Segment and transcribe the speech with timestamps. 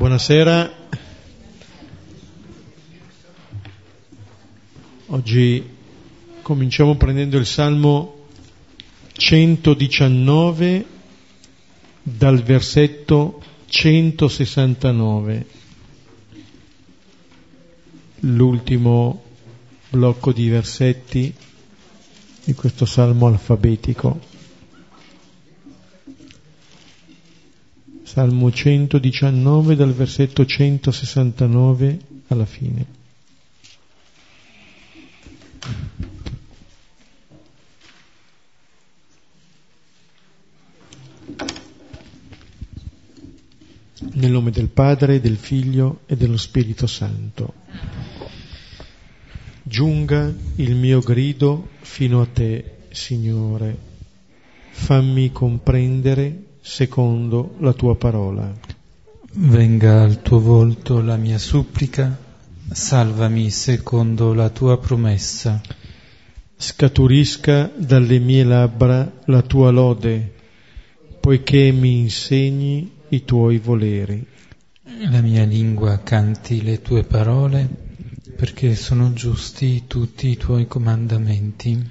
[0.00, 0.72] Buonasera.
[5.08, 5.62] Oggi
[6.40, 8.28] cominciamo prendendo il Salmo
[9.12, 10.86] 119
[12.02, 15.46] dal versetto 169,
[18.20, 19.22] l'ultimo
[19.90, 21.34] blocco di versetti
[22.42, 24.29] di questo Salmo alfabetico.
[28.12, 32.84] Salmo 119 dal versetto 169 alla fine.
[44.14, 47.54] Nel nome del Padre, del Figlio e dello Spirito Santo.
[49.62, 53.78] Giunga il mio grido fino a te, Signore.
[54.72, 58.48] Fammi comprendere secondo la tua parola.
[59.32, 62.16] Venga al tuo volto la mia supplica,
[62.70, 65.60] salvami secondo la tua promessa.
[66.56, 70.32] Scaturisca dalle mie labbra la tua lode,
[71.18, 74.24] poiché mi insegni i tuoi voleri.
[75.10, 77.68] La mia lingua canti le tue parole,
[78.36, 81.84] perché sono giusti tutti i tuoi comandamenti.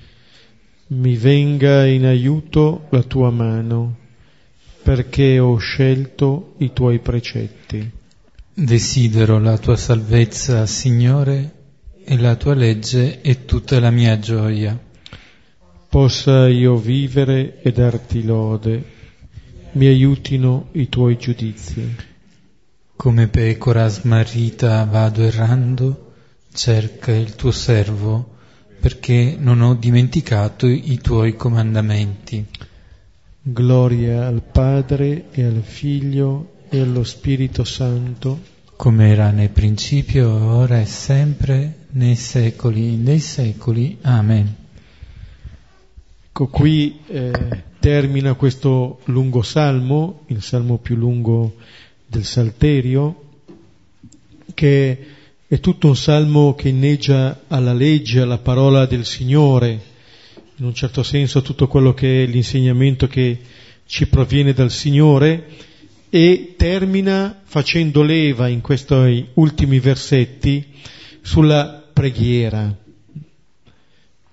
[0.87, 4.07] Mi venga in aiuto la tua mano
[4.89, 7.87] perché ho scelto i tuoi precetti.
[8.51, 11.51] Desidero la tua salvezza, Signore,
[12.03, 14.75] e la tua legge è tutta la mia gioia.
[15.87, 18.83] Possa io vivere e darti lode,
[19.73, 21.95] mi aiutino i tuoi giudizi.
[22.95, 26.13] Come pecora smarrita vado errando,
[26.51, 28.37] cerca il tuo servo,
[28.79, 32.43] perché non ho dimenticato i tuoi comandamenti.
[33.41, 38.39] Gloria al Padre e al Figlio e allo Spirito Santo.
[38.75, 43.97] Come era nel principio, ora e sempre, nei secoli dei secoli.
[44.01, 44.55] Amen.
[46.27, 51.55] Ecco, qui eh, termina questo lungo salmo, il salmo più lungo
[52.05, 53.23] del Salterio,
[54.53, 55.05] che
[55.47, 59.81] è tutto un salmo che inneggia alla legge, alla parola del Signore,
[60.59, 63.39] in un certo senso tutto quello che è l'insegnamento che
[63.85, 65.47] ci proviene dal Signore
[66.09, 70.65] e termina facendo leva in questi ultimi versetti
[71.21, 72.75] sulla preghiera.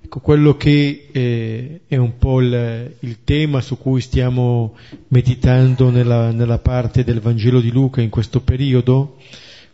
[0.03, 4.76] Ecco, quello che eh, è un po' il, il, tema su cui stiamo
[5.09, 9.19] meditando nella, nella parte del Vangelo di Luca in questo periodo,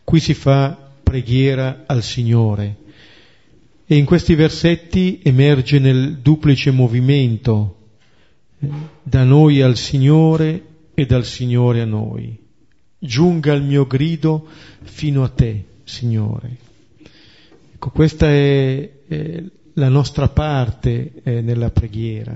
[0.05, 2.77] qui si fa preghiera al Signore.
[3.93, 7.91] E in questi versetti emerge nel duplice movimento
[8.59, 8.67] eh,
[9.03, 10.65] da noi al Signore
[10.95, 12.35] e dal Signore a noi.
[12.99, 14.49] Giunga il mio grido
[14.81, 16.57] fino a te, Signore.
[17.75, 19.45] Ecco, questa è, è
[19.75, 22.35] la nostra parte eh, nella preghiera.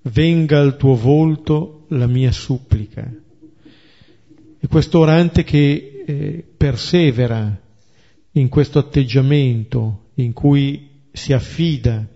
[0.00, 3.06] Venga al tuo volto la mia supplica.
[4.60, 7.54] E questo orante che eh, persevera
[8.30, 12.06] in questo atteggiamento in cui si affida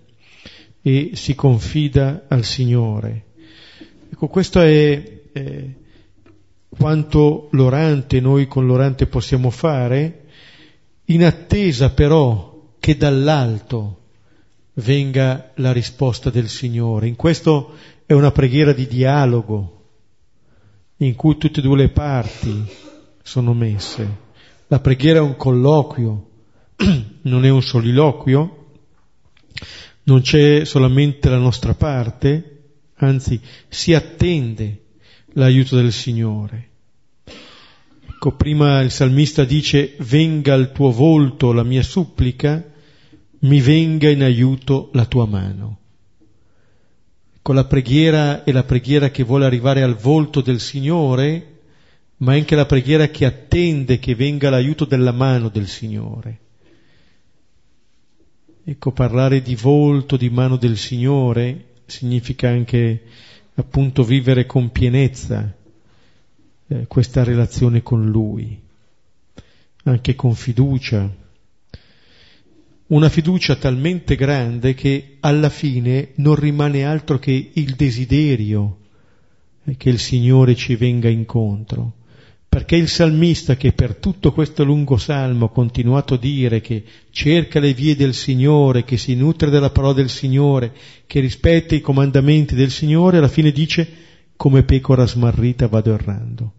[0.80, 3.24] e si confida al Signore.
[4.10, 5.74] Ecco, questo è eh,
[6.68, 10.24] quanto l'orante noi con l'orante possiamo fare,
[11.06, 13.98] in attesa però che dall'alto
[14.74, 17.06] venga la risposta del Signore.
[17.06, 17.74] In questo
[18.04, 19.80] è una preghiera di dialogo,
[20.96, 22.64] in cui tutte e due le parti
[23.22, 24.30] sono messe.
[24.66, 26.30] La preghiera è un colloquio,
[27.22, 28.56] non è un soliloquio,
[30.04, 32.62] non c'è solamente la nostra parte,
[32.96, 34.82] anzi si attende
[35.34, 36.68] l'aiuto del Signore.
[38.08, 42.64] Ecco, prima il salmista dice venga al tuo volto la mia supplica,
[43.40, 45.78] mi venga in aiuto la tua mano.
[47.36, 51.48] Ecco, la preghiera è la preghiera che vuole arrivare al volto del Signore,
[52.18, 56.41] ma anche la preghiera che attende che venga l'aiuto della mano del Signore.
[58.64, 63.02] Ecco, parlare di volto, di mano del Signore significa anche
[63.54, 65.52] appunto vivere con pienezza
[66.68, 68.56] eh, questa relazione con Lui,
[69.82, 71.10] anche con fiducia.
[72.86, 78.78] Una fiducia talmente grande che alla fine non rimane altro che il desiderio
[79.64, 81.94] eh, che il Signore ci venga incontro
[82.52, 87.58] perché il salmista che per tutto questo lungo salmo ha continuato a dire che cerca
[87.60, 90.70] le vie del Signore, che si nutre della parola del Signore,
[91.06, 93.88] che rispetta i comandamenti del Signore, alla fine dice
[94.36, 96.52] come pecora smarrita vado errando.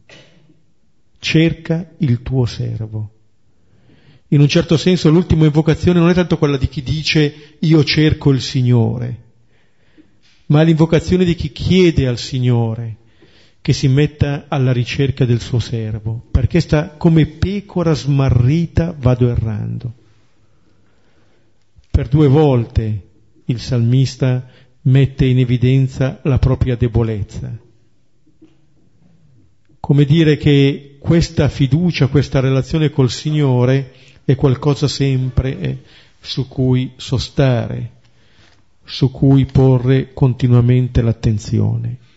[1.19, 3.12] cerca il tuo servo.
[4.30, 8.31] In un certo senso l'ultima invocazione non è tanto quella di chi dice io cerco
[8.31, 9.22] il Signore,
[10.48, 13.01] ma l'invocazione di chi chiede al Signore
[13.63, 19.94] che si metta alla ricerca del suo servo, perché sta come pecora smarrita vado errando.
[21.89, 23.07] Per due volte
[23.45, 24.45] il salmista
[24.81, 27.57] mette in evidenza la propria debolezza.
[29.80, 33.94] Come dire che questa fiducia, questa relazione col Signore
[34.25, 35.77] è qualcosa sempre eh,
[36.19, 37.92] su cui sostare,
[38.83, 42.12] su cui porre continuamente l'attenzione.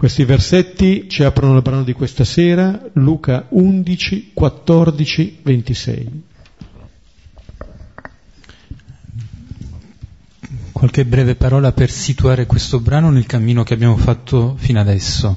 [0.00, 6.22] Questi versetti ci aprono il brano di questa sera, Luca 11, 14, 26.
[10.72, 15.36] Qualche breve parola per situare questo brano nel cammino che abbiamo fatto fino adesso.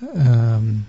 [0.00, 0.80] Uh,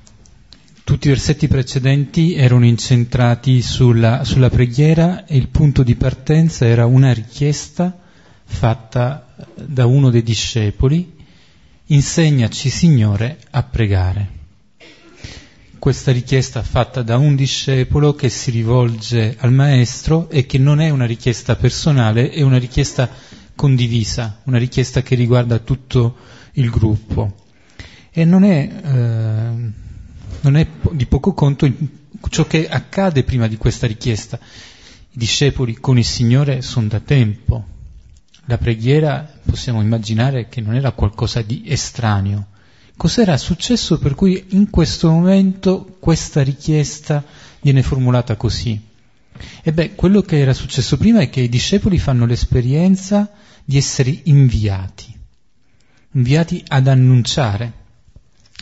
[0.84, 6.88] tutti i versetti precedenti erano incentrati sulla, sulla preghiera e il punto di partenza era
[6.88, 7.96] una richiesta
[8.46, 11.17] fatta da uno dei discepoli,
[11.88, 14.36] insegnaci Signore a pregare.
[15.80, 20.90] Questa richiesta fatta da un discepolo che si rivolge al maestro e che non è
[20.90, 23.10] una richiesta personale, è una richiesta
[23.56, 26.18] condivisa, una richiesta che riguarda tutto
[26.54, 27.36] il gruppo.
[28.12, 28.70] E non è...
[28.84, 29.86] Eh,
[30.40, 31.72] non è di poco conto
[32.30, 34.38] ciò che accade prima di questa richiesta.
[34.38, 37.66] I discepoli con il Signore sono da tempo.
[38.50, 42.48] La preghiera possiamo immaginare che non era qualcosa di estraneo.
[42.96, 47.26] Cos'era successo per cui in questo momento questa richiesta
[47.60, 48.80] viene formulata così?
[49.62, 53.30] E quello che era successo prima è che i discepoli fanno l'esperienza
[53.66, 55.14] di essere inviati,
[56.14, 57.74] inviati ad annunciare.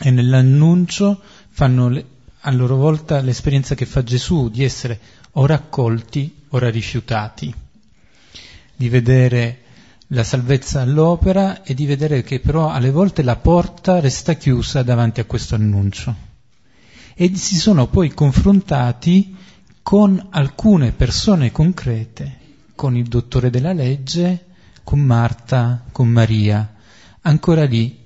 [0.02, 2.04] E nell'annuncio fanno le,
[2.40, 4.98] a loro volta l'esperienza che fa Gesù di essere
[5.32, 7.54] o raccolti o rifiutati,
[8.74, 9.60] di vedere
[10.08, 15.20] la salvezza all'opera e di vedere che però alle volte la porta resta chiusa davanti
[15.20, 16.14] a questo annuncio.
[17.14, 19.34] E si sono poi confrontati
[19.82, 22.38] con alcune persone concrete,
[22.74, 24.44] con il dottore della legge,
[24.84, 26.74] con Marta, con Maria,
[27.22, 28.04] ancora lì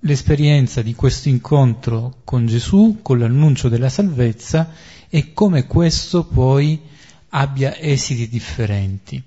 [0.00, 4.70] l'esperienza di questo incontro con Gesù, con l'annuncio della salvezza
[5.08, 6.80] e come questo poi
[7.30, 9.22] abbia esiti differenti.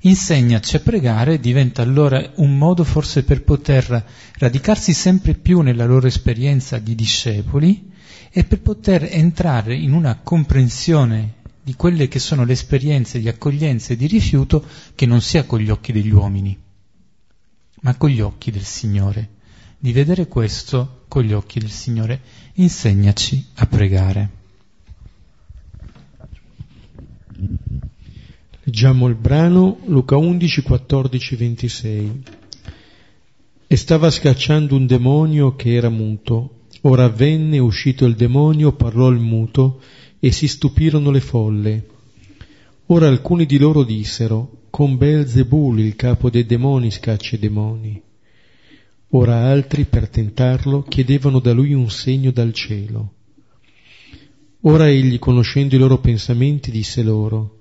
[0.00, 4.04] Insegnaci a pregare diventa allora un modo forse per poter
[4.38, 7.90] radicarsi sempre più nella loro esperienza di discepoli
[8.30, 13.92] e per poter entrare in una comprensione di quelle che sono le esperienze di accoglienza
[13.92, 16.56] e di rifiuto che non sia con gli occhi degli uomini,
[17.82, 19.38] ma con gli occhi del Signore
[19.82, 22.20] di vedere questo con gli occhi del Signore.
[22.54, 24.39] Insegnaci a pregare.
[28.70, 32.22] Leggiamo il brano Luca 11, 14, 26.
[33.66, 36.66] E stava scacciando un demonio che era muto.
[36.82, 39.80] Ora venne, uscito il demonio, parlò il muto
[40.20, 41.86] e si stupirono le folle.
[42.86, 48.00] Ora alcuni di loro dissero, con Belzebul il capo dei demoni scaccia i demoni.
[49.08, 53.14] Ora altri, per tentarlo, chiedevano da lui un segno dal cielo.
[54.60, 57.58] Ora egli, conoscendo i loro pensamenti, disse loro,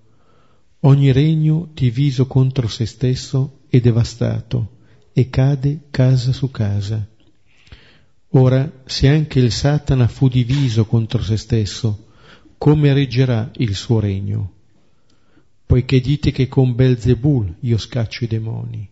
[0.81, 4.77] Ogni regno diviso contro se stesso è devastato
[5.11, 7.05] e cade casa su casa.
[8.29, 12.07] Ora, se anche il Satana fu diviso contro se stesso,
[12.57, 14.53] come reggerà il suo regno?
[15.65, 18.87] Poiché dite che con Belzebul io scaccio i demoni.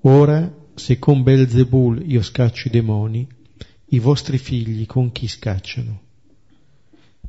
[0.00, 3.24] Ora se con Belzebul io scaccio i demoni,
[3.86, 6.00] i vostri figli con chi scacciano?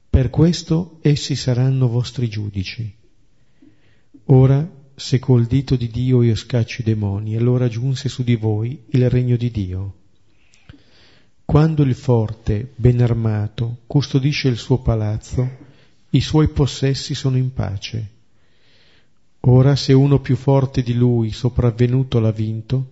[0.10, 3.02] Per questo essi saranno vostri giudici.
[4.28, 8.84] Ora, se col dito di Dio io scaccio i demoni, allora giunse su di voi
[8.92, 9.94] il regno di Dio.
[11.44, 15.50] Quando il forte, ben armato, custodisce il suo palazzo,
[16.12, 18.12] i suoi possessi sono in pace.
[19.42, 22.92] Ora se uno più forte di lui sopravvenuto l'ha vinto,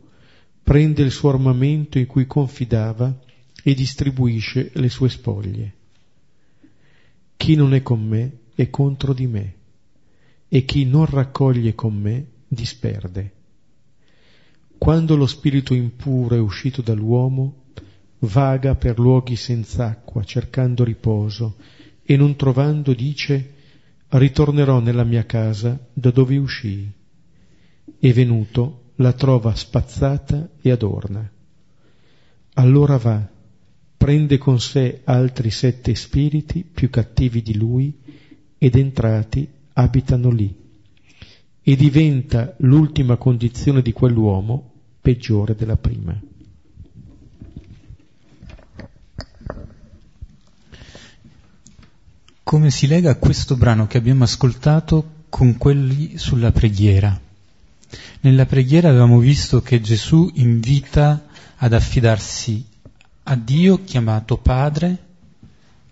[0.62, 3.20] prende il suo armamento in cui confidava
[3.64, 5.74] e distribuisce le sue spoglie.
[7.38, 9.60] Chi non è con me è contro di me
[10.54, 13.32] e chi non raccoglie con me disperde.
[14.78, 17.68] Quando lo spirito impuro è uscito dall'uomo,
[18.20, 21.56] vaga per luoghi senza acqua, cercando riposo,
[22.04, 23.54] e non trovando dice,
[24.10, 26.92] ritornerò nella mia casa da dove uscii.
[27.98, 31.32] E venuto, la trova spazzata e adorna.
[32.56, 33.26] Allora va,
[33.96, 37.98] prende con sé altri sette spiriti più cattivi di lui
[38.58, 40.54] ed entrati abitano lì
[41.64, 46.20] e diventa l'ultima condizione di quell'uomo peggiore della prima.
[52.44, 57.18] Come si lega questo brano che abbiamo ascoltato con quelli sulla preghiera?
[58.22, 62.66] Nella preghiera avevamo visto che Gesù invita ad affidarsi
[63.24, 64.98] a Dio chiamato Padre,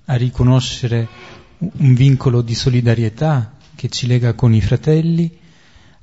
[0.05, 1.07] a riconoscere
[1.59, 5.39] un vincolo di solidarietà che ci lega con i fratelli,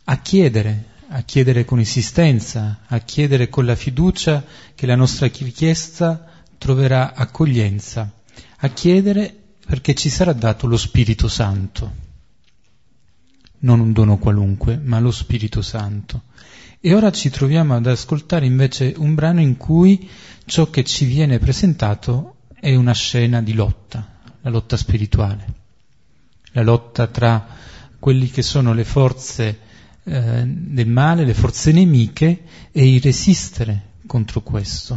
[0.04, 4.42] a chiedere, a chiedere con insistenza, a chiedere con la fiducia
[4.74, 8.10] che la nostra richiesta troverà accoglienza,
[8.60, 9.30] a chiedere
[9.66, 11.92] perché ci sarà dato lo Spirito Santo,
[13.58, 16.22] non un dono qualunque, ma lo Spirito Santo.
[16.80, 20.08] E ora ci troviamo ad ascoltare invece un brano in cui
[20.46, 25.52] ciò che ci viene presentato è una scena di lotta, la lotta spirituale,
[26.52, 27.55] la lotta tra
[28.06, 29.58] quelli che sono le forze
[30.04, 34.96] eh, del male, le forze nemiche e il resistere contro questo.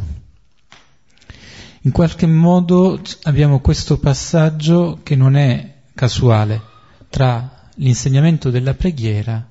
[1.82, 6.62] In qualche modo abbiamo questo passaggio che non è casuale
[7.10, 9.44] tra l'insegnamento della preghiera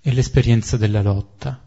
[0.00, 1.60] e l'esperienza della lotta.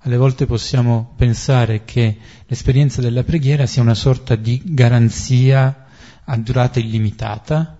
[0.00, 5.86] Alle volte possiamo pensare che l'esperienza della preghiera sia una sorta di garanzia
[6.24, 7.77] a durata illimitata,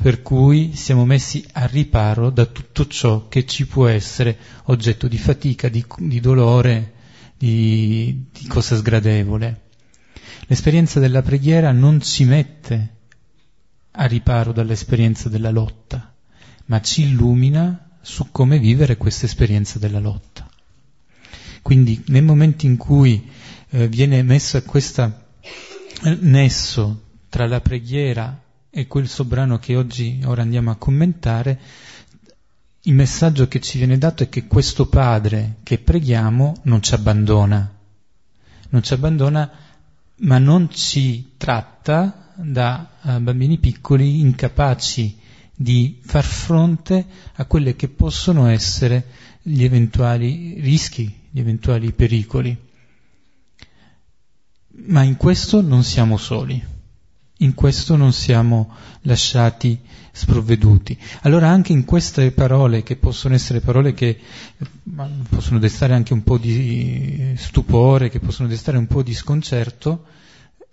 [0.00, 5.18] per cui siamo messi a riparo da tutto ciò che ci può essere oggetto di
[5.18, 6.92] fatica, di, di dolore,
[7.36, 9.60] di, di cosa sgradevole.
[10.46, 12.96] L'esperienza della preghiera non ci mette
[13.92, 16.14] a riparo dall'esperienza della lotta,
[16.66, 20.48] ma ci illumina su come vivere questa esperienza della lotta.
[21.62, 23.30] Quindi nel momento in cui
[23.70, 25.26] eh, viene messo questo
[26.02, 28.41] eh, nesso tra la preghiera
[28.74, 31.60] e quel sobrano che oggi ora andiamo a commentare,
[32.84, 37.70] il messaggio che ci viene dato è che questo Padre che preghiamo non ci abbandona,
[38.70, 39.50] non ci abbandona
[40.16, 45.18] ma non ci tratta da uh, bambini piccoli incapaci
[45.54, 49.06] di far fronte a quelle che possono essere
[49.42, 52.56] gli eventuali rischi gli eventuali pericoli.
[54.84, 56.62] Ma in questo non siamo soli,
[57.42, 58.70] in questo non siamo
[59.02, 59.78] lasciati
[60.12, 60.96] sprovveduti.
[61.22, 64.18] Allora anche in queste parole, che possono essere parole che
[65.28, 70.04] possono destare anche un po' di stupore, che possono destare un po' di sconcerto,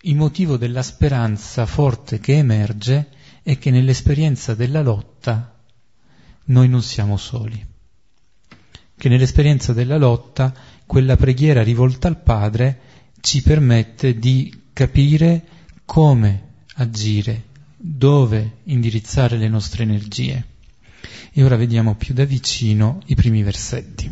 [0.02, 3.10] il motivo della speranza forte che emerge
[3.44, 5.56] è che nell'esperienza della lotta
[6.46, 7.68] noi non siamo soli
[9.00, 10.54] che nell'esperienza della lotta
[10.86, 12.80] quella preghiera rivolta al Padre
[13.22, 15.42] ci permette di capire
[15.86, 16.49] come
[16.80, 17.44] agire,
[17.76, 20.46] dove indirizzare le nostre energie.
[21.32, 24.10] E ora vediamo più da vicino i primi versetti.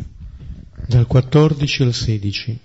[0.86, 2.58] Dal 14 al 16.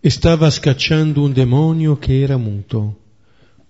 [0.00, 2.98] E stava scacciando un demonio che era muto.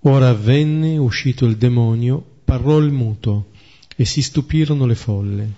[0.02, 3.50] Ora avvenne, uscito il demonio, parlò il muto,
[3.96, 5.50] e si stupirono le folle.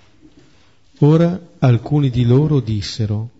[0.99, 3.31] Ora alcuni di loro dissero,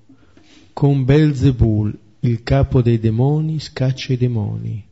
[0.73, 4.91] con Belzebul, il capo dei demoni, scaccia i demoni.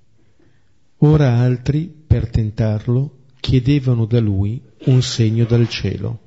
[1.03, 6.21] Ora altri, per tentarlo, chiedevano da lui un segno dal cielo.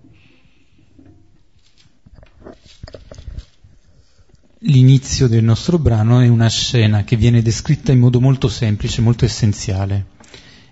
[4.65, 9.25] L'inizio del nostro brano è una scena che viene descritta in modo molto semplice, molto
[9.25, 10.06] essenziale,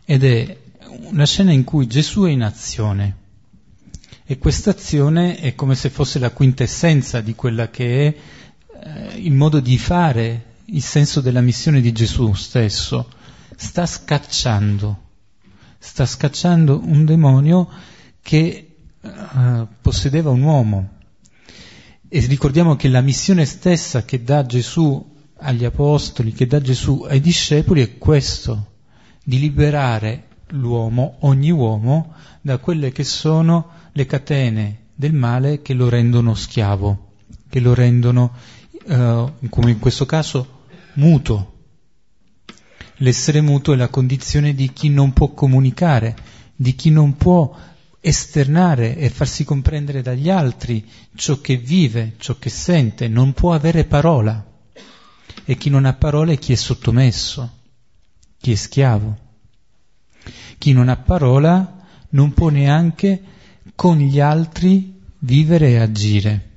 [0.05, 0.57] ed è
[1.09, 3.17] una scena in cui Gesù è in azione
[4.25, 8.15] e questa azione è come se fosse la quintessenza di quella che è
[8.83, 13.19] eh, il modo di fare, il senso della missione di Gesù stesso.
[13.63, 15.01] Sta scacciando,
[15.77, 17.69] sta scacciando un demonio
[18.19, 20.89] che eh, possedeva un uomo.
[22.09, 27.21] E ricordiamo che la missione stessa che dà Gesù agli apostoli, che dà Gesù ai
[27.21, 28.71] discepoli è questo,
[29.23, 35.87] di liberare l'uomo, ogni uomo, da quelle che sono le catene del male che lo
[35.87, 37.11] rendono schiavo,
[37.47, 38.33] che lo rendono,
[38.87, 40.63] eh, come in questo caso,
[40.93, 41.50] muto.
[43.01, 46.15] L'essere muto è la condizione di chi non può comunicare,
[46.55, 47.51] di chi non può
[47.99, 53.85] esternare e farsi comprendere dagli altri ciò che vive, ciò che sente, non può avere
[53.85, 54.45] parola.
[55.43, 57.57] E chi non ha parole è chi è sottomesso,
[58.39, 59.17] chi è schiavo.
[60.59, 63.23] Chi non ha parola non può neanche
[63.73, 66.49] con gli altri vivere e agire.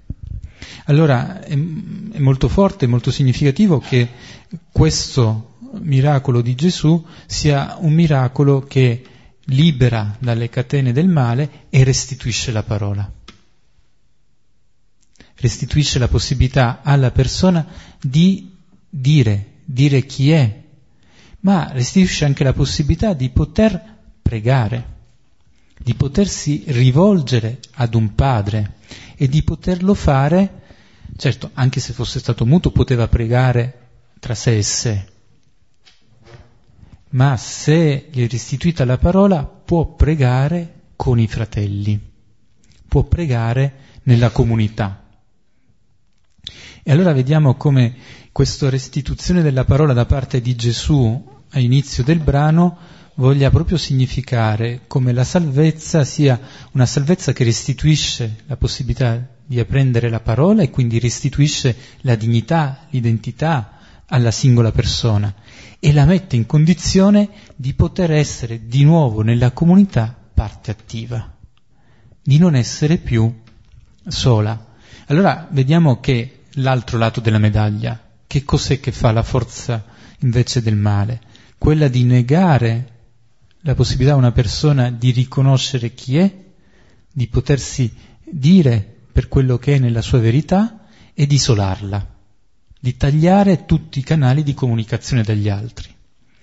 [0.84, 4.06] Allora è, è molto forte, è molto significativo che
[4.70, 9.04] questo miracolo di Gesù sia un miracolo che
[9.46, 13.10] libera dalle catene del male e restituisce la parola.
[15.36, 17.66] Restituisce la possibilità alla persona
[18.00, 18.52] di
[18.88, 20.62] dire, dire chi è,
[21.40, 23.82] ma restituisce anche la possibilità di poter
[24.22, 24.92] pregare,
[25.78, 28.76] di potersi rivolgere ad un padre
[29.16, 30.62] e di poterlo fare,
[31.16, 33.80] certo, anche se fosse stato muto, poteva pregare
[34.18, 35.06] tra sé e sé,
[37.14, 42.00] ma se gli è restituita la parola può pregare con i fratelli,
[42.88, 43.72] può pregare
[44.04, 45.02] nella comunità.
[46.82, 47.94] E allora vediamo come
[48.32, 52.76] questa restituzione della parola da parte di Gesù all'inizio del brano
[53.14, 56.38] voglia proprio significare come la salvezza sia
[56.72, 62.86] una salvezza che restituisce la possibilità di apprendere la parola e quindi restituisce la dignità,
[62.90, 65.32] l'identità alla singola persona
[65.84, 71.36] e la mette in condizione di poter essere di nuovo nella comunità parte attiva,
[72.22, 73.42] di non essere più
[74.06, 74.72] sola.
[75.08, 79.84] Allora vediamo che l'altro lato della medaglia, che cos'è che fa la forza
[80.20, 81.20] invece del male?
[81.58, 82.92] quella di negare
[83.60, 86.34] la possibilità a una persona di riconoscere chi è,
[87.12, 92.13] di potersi dire per quello che è nella sua verità e di isolarla,
[92.84, 95.88] di tagliare tutti i canali di comunicazione dagli altri.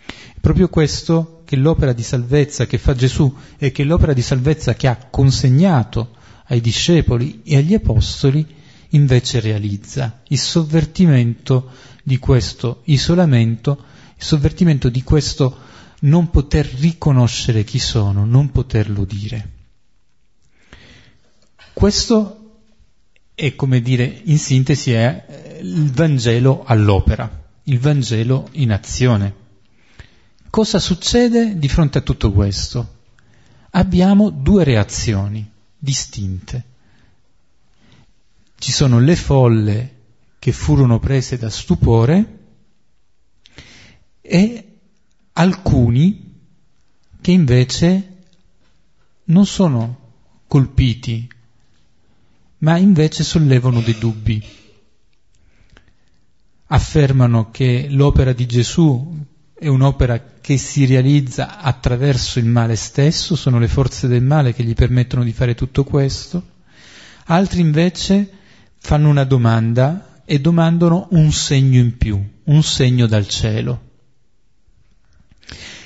[0.08, 4.74] È proprio questo che l'opera di salvezza che fa Gesù e che l'opera di salvezza
[4.74, 6.16] che ha consegnato
[6.48, 8.44] ai discepoli e agli apostoli
[8.90, 11.70] invece realizza, il sovvertimento
[12.02, 13.84] di questo isolamento
[14.18, 15.56] il sovvertimento di questo
[16.00, 19.50] non poter riconoscere chi sono, non poterlo dire.
[21.72, 22.38] Questo
[23.36, 27.30] è come dire, in sintesi, è il Vangelo all'opera,
[27.64, 29.36] il Vangelo in azione.
[30.50, 33.00] Cosa succede di fronte a tutto questo?
[33.72, 36.64] Abbiamo due reazioni distinte.
[38.58, 39.96] Ci sono le folle
[40.40, 42.40] che furono prese da stupore
[44.22, 44.80] e
[45.34, 46.30] alcuni
[47.22, 48.18] che invece
[49.26, 50.00] non sono
[50.48, 51.30] colpiti,
[52.60, 54.60] ma invece sollevano dei dubbi.
[56.74, 63.60] Affermano che l'opera di Gesù è un'opera che si realizza attraverso il male stesso, sono
[63.60, 66.42] le forze del male che gli permettono di fare tutto questo.
[67.26, 68.30] Altri invece
[68.78, 73.82] fanno una domanda e domandano un segno in più, un segno dal cielo.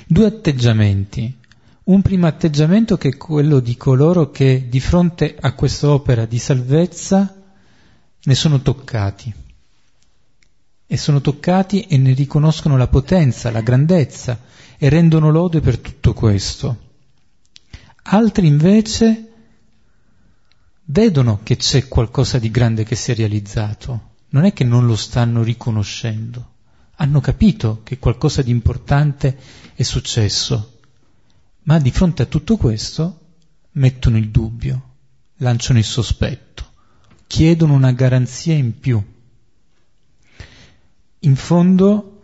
[0.06, 1.36] Due atteggiamenti.
[1.86, 7.42] Un primo atteggiamento che è quello di coloro che di fronte a quest'opera di salvezza
[8.22, 9.34] ne sono toccati.
[10.86, 14.40] E sono toccati e ne riconoscono la potenza, la grandezza
[14.78, 16.84] e rendono lode per tutto questo.
[18.02, 19.32] Altri invece
[20.84, 24.94] vedono che c'è qualcosa di grande che si è realizzato, non è che non lo
[24.94, 26.54] stanno riconoscendo
[26.96, 29.36] hanno capito che qualcosa di importante
[29.74, 30.78] è successo,
[31.64, 33.20] ma di fronte a tutto questo
[33.72, 34.94] mettono il dubbio,
[35.36, 36.64] lanciano il sospetto,
[37.26, 39.02] chiedono una garanzia in più.
[41.26, 42.22] In fondo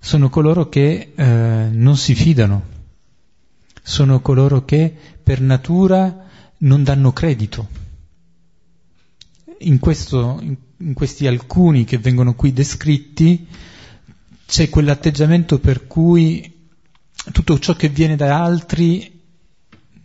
[0.00, 2.64] sono coloro che eh, non si fidano,
[3.80, 4.92] sono coloro che
[5.22, 6.26] per natura
[6.58, 7.68] non danno credito.
[9.58, 13.46] In, questo, in questi alcuni che vengono qui descritti,
[14.46, 16.68] c'è quell'atteggiamento per cui
[17.30, 19.20] tutto ciò che viene da altri,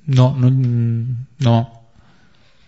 [0.03, 1.78] no, non, no.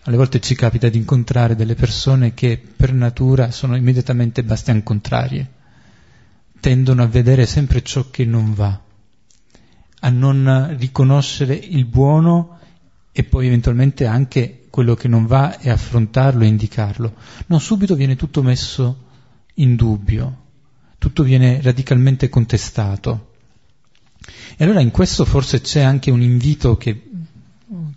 [0.04, 5.48] Alle volte ci capita di incontrare delle persone che per natura sono immediatamente bastian contrarie,
[6.58, 8.80] tendono a vedere sempre ciò che non va,
[10.00, 12.58] a non riconoscere il buono
[13.12, 17.14] e poi eventualmente anche quello che non va e affrontarlo e indicarlo.
[17.46, 19.04] Non subito viene tutto messo
[19.54, 20.36] in dubbio,
[20.98, 23.34] tutto viene radicalmente contestato.
[24.56, 27.10] E allora in questo forse c'è anche un invito che,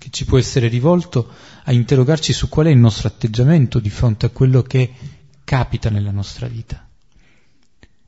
[0.05, 1.27] che ci può essere rivolto
[1.63, 4.93] a interrogarci su qual è il nostro atteggiamento di fronte a quello che
[5.43, 6.87] capita nella nostra vita,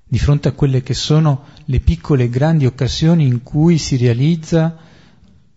[0.03, 4.77] di fronte a quelle che sono le piccole e grandi occasioni in cui si realizza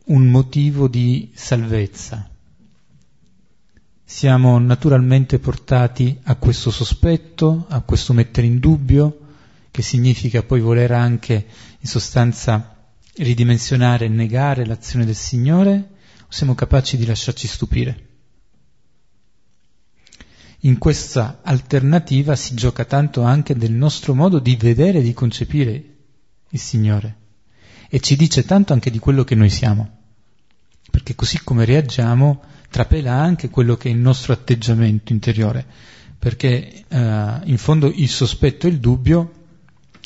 [0.07, 2.27] un motivo di salvezza.
[4.03, 9.19] Siamo naturalmente portati a questo sospetto, a questo mettere in dubbio,
[9.71, 11.47] che significa poi voler anche
[11.79, 12.77] in sostanza
[13.17, 15.99] ridimensionare e negare l'azione del Signore,
[16.31, 18.09] siamo capaci di lasciarci stupire?
[20.61, 25.85] In questa alternativa si gioca tanto anche del nostro modo di vedere e di concepire
[26.51, 27.17] il Signore
[27.89, 29.99] e ci dice tanto anche di quello che noi siamo,
[30.91, 35.67] perché così come reagiamo trapela anche quello che è il nostro atteggiamento interiore,
[36.17, 39.33] perché eh, in fondo il sospetto e il dubbio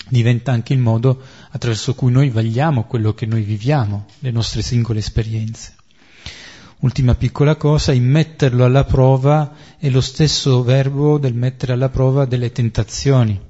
[0.08, 5.00] diventa anche il modo attraverso cui noi vagliamo quello che noi viviamo, le nostre singole
[5.00, 5.73] esperienze.
[6.84, 12.26] Ultima piccola cosa, il metterlo alla prova è lo stesso verbo del mettere alla prova
[12.26, 13.40] delle tentazioni.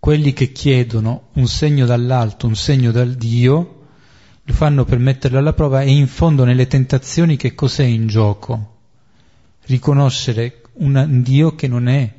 [0.00, 3.86] Quelli che chiedono un segno dall'alto, un segno dal Dio,
[4.42, 8.78] lo fanno per metterlo alla prova e in fondo nelle tentazioni che cos'è in gioco?
[9.66, 12.12] Riconoscere un Dio che non è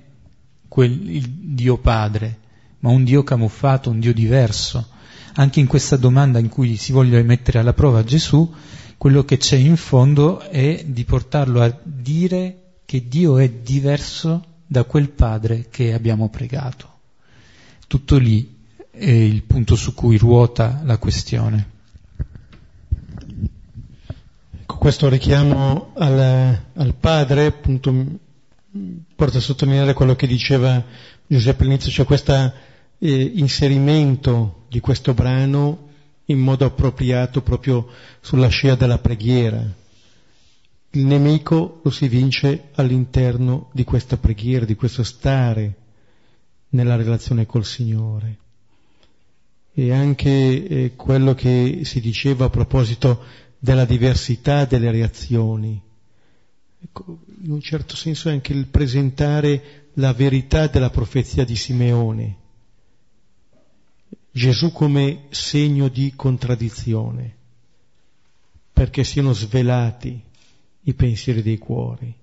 [0.70, 2.40] quel, il Dio Padre,
[2.80, 4.88] ma un Dio camuffato, un Dio diverso.
[5.34, 8.50] Anche in questa domanda in cui si voglia mettere alla prova Gesù,
[9.02, 14.84] quello che c'è in fondo è di portarlo a dire che Dio è diverso da
[14.84, 17.00] quel Padre che abbiamo pregato.
[17.88, 18.58] Tutto lì
[18.92, 21.70] è il punto su cui ruota la questione.
[24.60, 28.06] Ecco, questo richiamo al, al Padre, appunto,
[29.16, 30.86] porta a sottolineare quello che diceva
[31.26, 32.54] Giuseppe all'inizio, cioè questo
[33.00, 35.90] eh, inserimento di questo brano
[36.26, 37.88] in modo appropriato proprio
[38.22, 39.64] sulla scia della preghiera.
[40.94, 45.74] Il nemico lo si vince all'interno di questa preghiera, di questo stare
[46.70, 48.38] nella relazione col Signore.
[49.74, 50.30] E anche
[50.68, 53.24] eh, quello che si diceva a proposito
[53.58, 55.82] della diversità delle reazioni
[56.84, 62.38] Ecco, in un certo senso è anche il presentare la verità della profezia di Simeone.
[64.32, 67.36] Gesù come segno di contraddizione,
[68.72, 70.22] perché siano svelati
[70.84, 72.14] i pensieri dei cuori.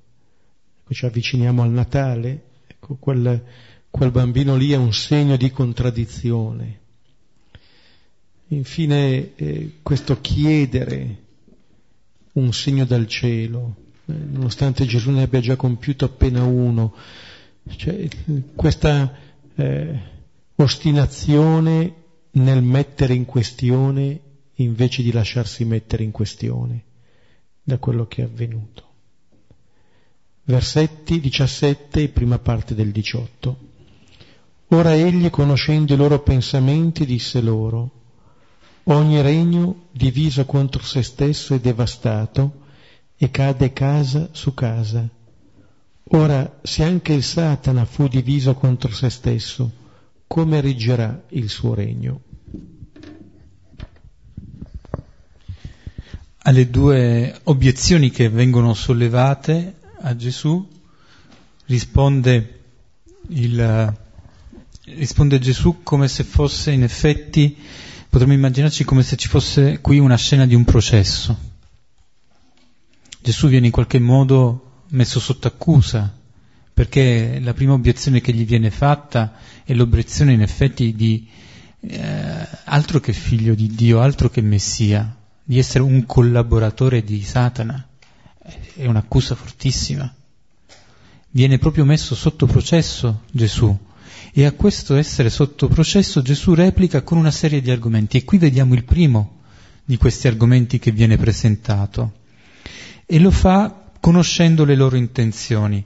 [0.81, 3.45] Ecco, ci avviciniamo al Natale, ecco, quel,
[3.91, 6.81] quel bambino lì è un segno di contraddizione.
[8.49, 11.25] Infine, eh, questo chiedere
[12.33, 13.75] un segno dal cielo,
[14.07, 16.95] eh, nonostante Gesù ne abbia già compiuto appena uno.
[17.77, 18.09] Cioè,
[18.55, 19.15] questa
[19.55, 20.17] eh,
[20.61, 21.95] ostinazione
[22.33, 24.21] nel mettere in questione
[24.55, 26.85] invece di lasciarsi mettere in questione
[27.63, 28.87] da quello che è avvenuto.
[30.45, 33.67] Versetti 17 e prima parte del 18.
[34.69, 37.91] Ora egli, conoscendo i loro pensamenti, disse loro,
[38.85, 42.67] ogni regno diviso contro se stesso è devastato,
[43.17, 45.07] e cade casa su casa.
[46.11, 49.71] Ora, se anche il Satana fu diviso contro se stesso,
[50.29, 52.21] come reggerà il suo regno?
[56.43, 60.67] Alle due obiezioni che vengono sollevate a Gesù
[61.67, 62.61] risponde,
[63.31, 63.97] il,
[64.85, 67.57] risponde Gesù come se fosse in effetti,
[68.09, 71.49] potremmo immaginarci come se ci fosse qui una scena di un processo
[73.29, 76.18] Gesù viene in qualche modo messo sotto accusa,
[76.79, 79.33] perché la prima obiezione che gli viene fatta
[79.65, 81.27] è l'obiezione in effetti di
[81.81, 85.13] eh, altro che figlio di Dio, altro che Messia,
[85.43, 87.85] di essere un collaboratore di Satana.
[88.77, 90.15] È un'accusa fortissima.
[91.31, 93.77] Viene proprio messo sotto processo Gesù.
[94.33, 98.19] E a questo essere sotto processo Gesù replica con una serie di argomenti.
[98.19, 99.41] E qui vediamo il primo
[99.85, 102.13] di questi argomenti che viene presentato
[103.05, 105.85] e lo fa conoscendo le loro intenzioni.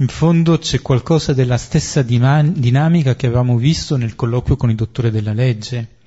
[0.00, 5.10] In fondo c'è qualcosa della stessa dinamica che avevamo visto nel colloquio con il dottore
[5.10, 5.98] della legge.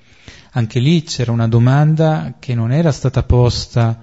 [0.54, 4.00] Anche lì c'era una domanda che non era stata posta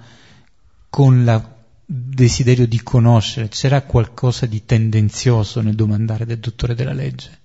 [0.88, 1.48] con il
[1.84, 7.40] desiderio di conoscere, c'era qualcosa di tendenzioso nel domandare del dottore della legge.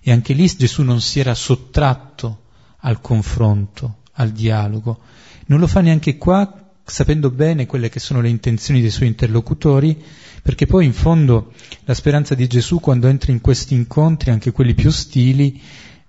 [0.00, 2.44] E anche lì Gesù non si era sottratto
[2.78, 5.00] al confronto, al dialogo.
[5.48, 10.02] Non lo fa neanche qua sapendo bene quelle che sono le intenzioni dei suoi interlocutori,
[10.42, 11.52] perché poi in fondo
[11.84, 15.60] la speranza di Gesù quando entra in questi incontri, anche quelli più ostili,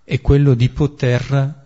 [0.03, 1.61] è quello di poter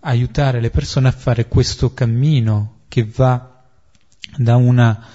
[0.00, 3.62] aiutare le persone a fare questo cammino che va
[4.36, 5.06] da una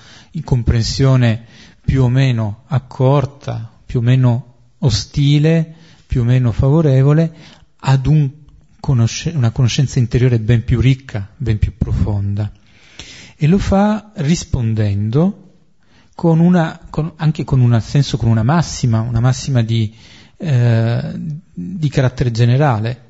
[0.43, 1.45] comprensione
[1.84, 7.34] più o meno accorta, più o meno ostile, più o meno favorevole,
[7.77, 8.29] ad un
[8.79, 12.51] conosce- una conoscenza interiore ben più ricca, ben più profonda
[13.45, 15.51] e lo fa rispondendo
[16.15, 19.93] con una, con, anche con un senso, con una massima, una massima di,
[20.38, 21.13] eh,
[21.53, 23.01] di carattere generale,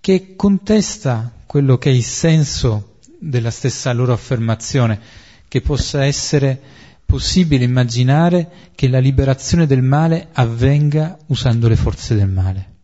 [0.00, 4.98] che contesta quello che è il senso della stessa loro affermazione,
[5.46, 6.60] che possa essere
[7.04, 12.74] possibile immaginare che la liberazione del male avvenga usando le forze del male.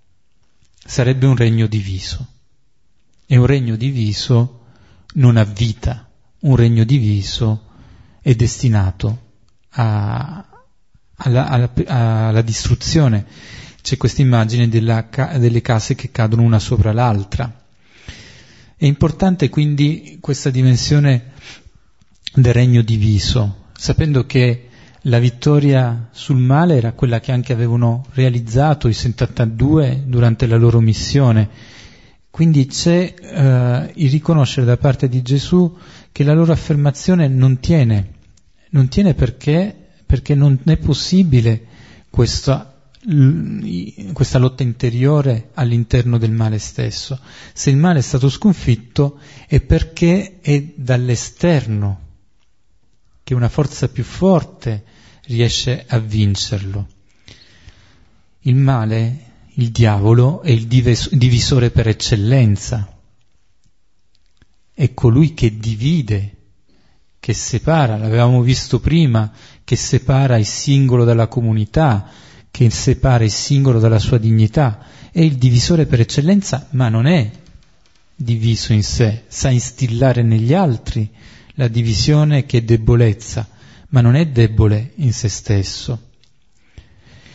[0.79, 2.25] sarebbe un regno diviso.
[3.27, 4.61] E un regno diviso
[5.15, 6.07] non ha vita,
[6.43, 7.71] un regno diviso
[8.21, 9.31] è destinato
[9.71, 10.45] a,
[11.17, 13.27] alla, alla, alla, distruzione.
[13.83, 17.61] C'è questa immagine della, delle case che cadono una sopra l'altra.
[18.77, 21.33] È importante quindi questa dimensione
[22.35, 24.69] del regno diviso, sapendo che
[25.07, 30.81] la vittoria sul male era quella che anche avevano realizzato i 72 durante la loro
[30.81, 31.49] missione.
[32.31, 35.77] Quindi c'è eh, il riconoscere da parte di Gesù
[36.13, 38.13] che la loro affermazione non tiene,
[38.71, 39.75] non tiene perché,
[40.07, 41.67] perché non è possibile
[42.11, 42.91] questa,
[44.13, 47.19] questa lotta interiore all'interno del male stesso.
[47.55, 52.01] Se il male è stato sconfitto è perché è dall'esterno
[53.25, 54.85] che una forza più forte
[55.27, 56.89] riesce a vincerlo.
[58.41, 62.92] Il male, il diavolo, è il divisore per eccellenza.
[64.75, 66.37] È colui che divide,
[67.21, 69.31] che separa, l'avevamo visto prima,
[69.65, 72.09] che separa il singolo dalla comunità,
[72.51, 74.85] che separa il singolo dalla sua dignità.
[75.13, 77.31] È il divisore per eccellenza, ma non è
[78.15, 81.09] diviso in sé, sa instillare negli altri
[81.55, 83.47] la divisione che è debolezza,
[83.91, 86.11] ma non è debole in se stesso.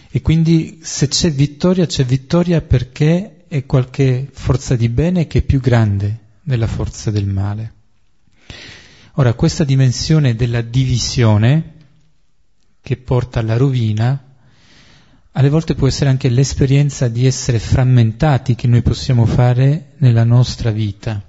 [0.09, 5.41] E quindi se c'è vittoria, c'è vittoria perché è qualche forza di bene che è
[5.43, 7.73] più grande della forza del male.
[9.15, 11.73] Ora, questa dimensione della divisione
[12.81, 14.35] che porta alla rovina,
[15.33, 20.71] alle volte può essere anche l'esperienza di essere frammentati che noi possiamo fare nella nostra
[20.71, 21.21] vita,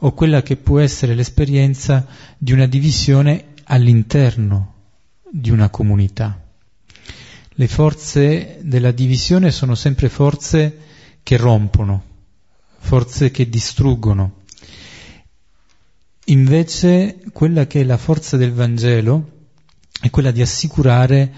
[0.00, 4.74] o quella che può essere l'esperienza di una divisione all'interno
[5.30, 6.38] di una comunità.
[7.48, 10.78] Le forze della divisione sono sempre forze
[11.22, 12.10] che rompono,
[12.82, 14.40] forze che distruggono.
[16.26, 19.46] Invece quella che è la forza del Vangelo
[20.00, 21.32] è quella di assicurare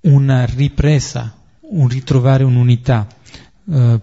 [0.00, 3.06] una ripresa, un ritrovare un'unità.
[3.64, 4.00] Uh,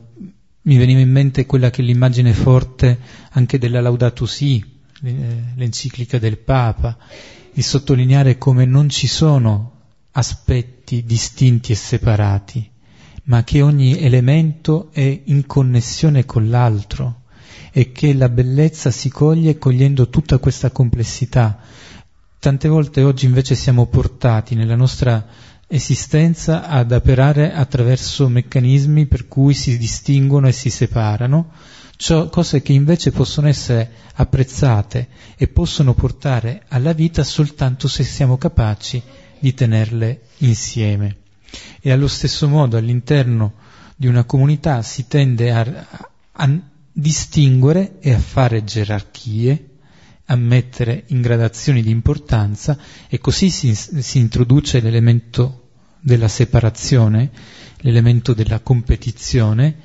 [0.61, 2.99] mi veniva in mente quella che è l'immagine forte
[3.31, 4.63] anche della Laudato Si,
[5.01, 6.97] l'enciclica del Papa,
[7.51, 9.77] di sottolineare come non ci sono
[10.11, 12.71] aspetti distinti e separati,
[13.29, 17.21] ma che ogni elemento è in connessione con l'altro
[17.71, 21.59] e che la bellezza si coglie cogliendo tutta questa complessità.
[22.39, 25.27] Tante volte oggi invece siamo portati nella nostra
[25.67, 31.51] esistenza ad operare attraverso meccanismi per cui si distinguono e si separano,
[31.97, 38.37] cioè, cose che invece possono essere apprezzate e possono portare alla vita soltanto se siamo
[38.37, 38.99] capaci
[39.37, 41.17] di tenerle insieme.
[41.81, 43.53] E allo stesso modo all'interno
[43.95, 45.88] di una comunità si tende a,
[46.31, 46.59] a
[46.91, 49.65] distinguere e a fare gerarchie,
[50.25, 57.29] a mettere in gradazioni di importanza e così si, si introduce l'elemento della separazione,
[57.77, 59.75] l'elemento della competizione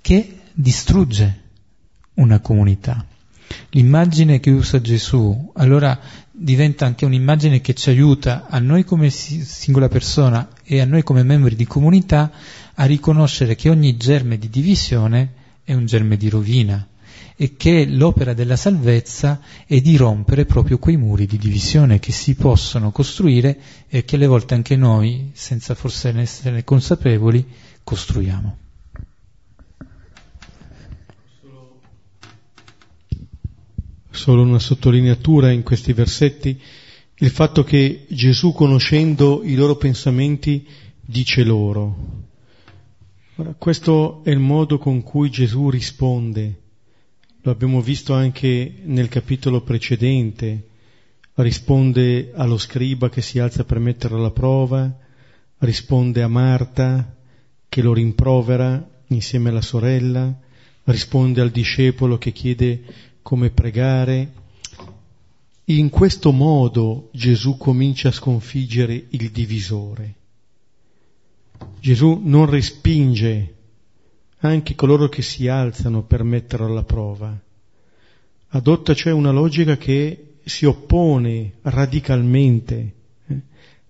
[0.00, 1.42] che distrugge
[2.14, 3.04] una comunità.
[3.70, 5.98] L'immagine che usa Gesù allora
[6.38, 11.22] diventa anche un'immagine che ci aiuta a noi come singola persona e a noi come
[11.22, 12.30] membri di comunità
[12.74, 15.32] a riconoscere che ogni germe di divisione
[15.64, 16.86] è un germe di rovina
[17.36, 22.34] e che l'opera della salvezza è di rompere proprio quei muri di divisione che si
[22.34, 27.46] possono costruire e che alle volte anche noi, senza forse essere consapevoli,
[27.82, 28.65] costruiamo.
[34.16, 36.60] Solo una sottolineatura in questi versetti,
[37.18, 40.66] il fatto che Gesù, conoscendo i loro pensamenti,
[41.00, 42.24] dice loro.
[43.36, 46.60] Ora, questo è il modo con cui Gesù risponde.
[47.42, 50.68] Lo abbiamo visto anche nel capitolo precedente.
[51.34, 54.90] Risponde allo scriba che si alza per mettere alla prova,
[55.58, 57.14] risponde a Marta
[57.68, 60.34] che lo rimprovera insieme alla sorella,
[60.84, 62.82] risponde al discepolo che chiede
[63.26, 64.32] come pregare.
[65.64, 70.14] In questo modo Gesù comincia a sconfiggere il divisore.
[71.80, 73.54] Gesù non respinge
[74.38, 77.36] anche coloro che si alzano per metterlo alla prova.
[78.50, 82.92] Adotta cioè una logica che si oppone radicalmente
[83.26, 83.40] eh,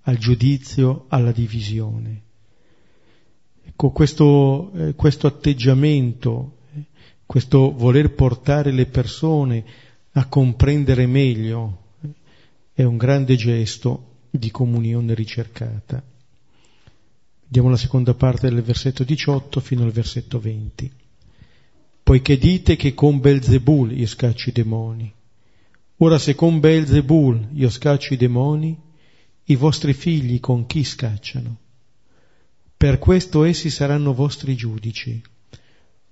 [0.04, 2.22] al giudizio, alla divisione.
[3.66, 6.55] Ecco, questo, eh, questo atteggiamento
[7.26, 9.64] questo voler portare le persone
[10.12, 11.84] a comprendere meglio
[12.72, 16.02] è un grande gesto di comunione ricercata.
[17.44, 20.90] Vediamo la seconda parte del versetto 18 fino al versetto 20.
[22.02, 25.12] Poiché dite che con Belzebul io scaccio i demoni.
[25.98, 28.78] Ora se con Belzebul io scaccio i demoni,
[29.44, 31.56] i vostri figli con chi scacciano?
[32.76, 35.20] Per questo essi saranno vostri giudici.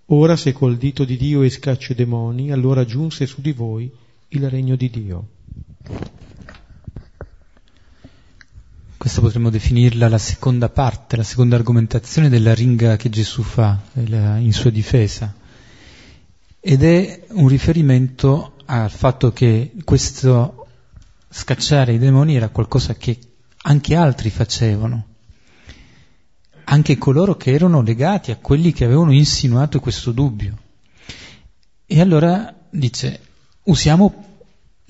[0.08, 3.90] Ora se col dito di Dio e scaccio i demoni, allora giunse su di voi
[4.28, 5.28] il regno di Dio.
[8.98, 14.52] Questa potremmo definirla la seconda parte, la seconda argomentazione della ringa che Gesù fa in
[14.52, 15.34] sua difesa.
[16.60, 20.66] Ed è un riferimento al fatto che questo
[21.28, 23.18] scacciare i demoni era qualcosa che
[23.62, 25.13] anche altri facevano,
[26.64, 30.58] anche coloro che erano legati a quelli che avevano insinuato questo dubbio.
[31.86, 33.20] E allora dice,
[33.64, 34.24] usiamo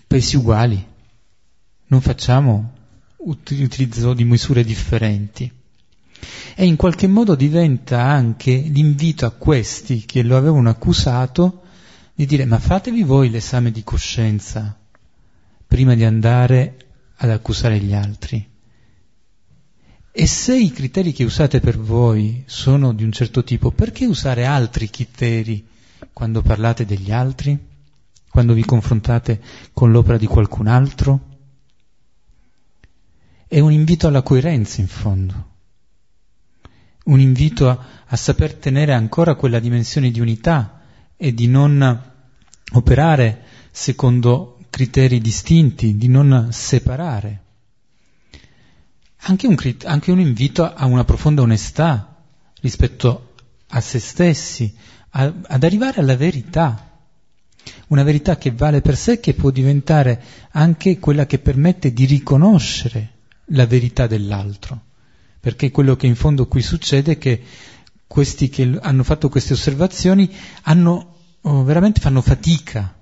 [0.07, 0.85] pesi uguali,
[1.87, 2.73] non facciamo
[3.17, 5.51] utilizzo di misure differenti.
[6.55, 11.63] E in qualche modo diventa anche l'invito a questi che lo avevano accusato
[12.15, 14.79] di dire ma fatevi voi l'esame di coscienza
[15.67, 16.77] prima di andare
[17.17, 18.54] ad accusare gli altri.
[20.17, 24.45] E se i criteri che usate per voi sono di un certo tipo, perché usare
[24.45, 25.67] altri criteri
[26.13, 27.59] quando parlate degli altri?
[28.31, 31.21] Quando vi confrontate con l'opera di qualcun altro?
[33.49, 35.49] È un invito alla coerenza in fondo,
[37.07, 40.81] un invito a, a saper tenere ancora quella dimensione di unità
[41.17, 42.13] e di non
[42.73, 47.44] operare secondo criteri distinti, di non separare.
[49.27, 52.15] Anche un, anche un invito a una profonda onestà
[52.61, 53.35] rispetto
[53.69, 54.75] a se stessi,
[55.11, 56.91] a, ad arrivare alla verità,
[57.89, 63.13] una verità che vale per sé, che può diventare anche quella che permette di riconoscere
[63.47, 64.81] la verità dell'altro.
[65.41, 67.43] Perché quello che in fondo qui succede è che
[68.07, 70.31] questi che hanno fatto queste osservazioni
[70.63, 72.94] hanno, oh, veramente fanno fatica,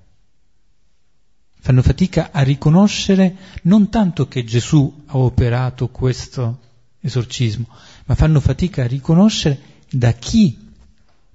[1.65, 6.59] fanno fatica a riconoscere non tanto che Gesù ha operato questo
[6.99, 7.69] esorcismo,
[8.07, 10.59] ma fanno fatica a riconoscere da chi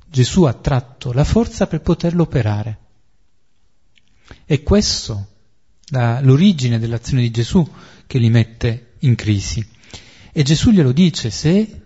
[0.05, 2.77] Gesù ha tratto la forza per poterlo operare.
[4.43, 5.27] È questo
[5.91, 7.65] la, l'origine dell'azione di Gesù
[8.05, 9.65] che li mette in crisi.
[10.33, 11.81] E Gesù glielo dice, se,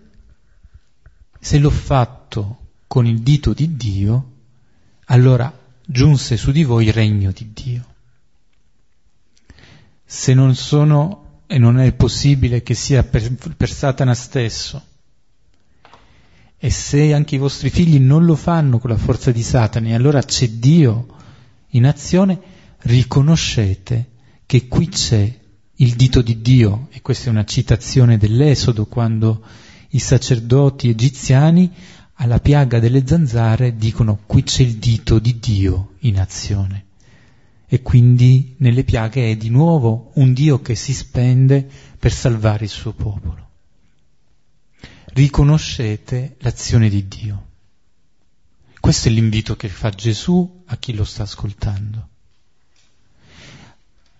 [1.38, 4.30] se l'ho fatto con il dito di Dio,
[5.04, 7.90] allora giunse su di voi il regno di Dio.
[10.14, 14.84] Se non sono, e non è possibile che sia per, per Satana stesso,
[16.58, 19.94] e se anche i vostri figli non lo fanno con la forza di Satana, e
[19.94, 21.06] allora c'è Dio
[21.70, 22.38] in azione,
[22.80, 24.10] riconoscete
[24.44, 25.34] che qui c'è
[25.76, 29.42] il dito di Dio, e questa è una citazione dell'Esodo, quando
[29.92, 31.72] i sacerdoti egiziani
[32.16, 36.84] alla piaga delle zanzare dicono qui c'è il dito di Dio in azione.
[37.72, 41.66] E quindi nelle piaghe è di nuovo un Dio che si spende
[41.98, 43.48] per salvare il suo popolo.
[45.06, 47.46] Riconoscete l'azione di Dio.
[48.78, 52.08] Questo è l'invito che fa Gesù a chi lo sta ascoltando.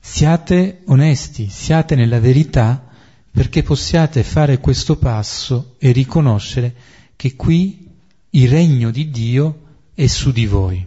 [0.01, 2.83] Siate onesti, siate nella verità
[3.31, 6.75] perché possiate fare questo passo e riconoscere
[7.17, 7.87] che qui
[8.31, 9.61] il regno di Dio
[9.93, 10.87] è su di voi,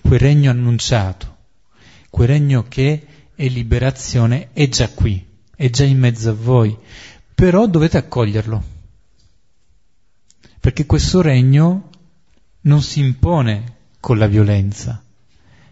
[0.00, 1.38] quel regno annunciato,
[2.10, 6.76] quel regno che è liberazione è già qui, è già in mezzo a voi,
[7.34, 8.62] però dovete accoglierlo,
[10.60, 11.88] perché questo regno
[12.62, 15.02] non si impone con la violenza,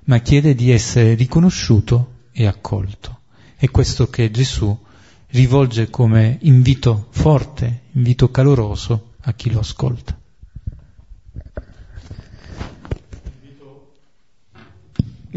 [0.05, 3.20] ma chiede di essere riconosciuto e accolto.
[3.57, 4.87] È questo che Gesù
[5.29, 10.18] rivolge come invito forte, invito caloroso a chi lo ascolta.